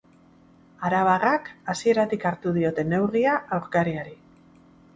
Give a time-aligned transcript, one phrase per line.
[0.89, 4.19] Arabarrak hasieratik hartu diote neurria aurkariari.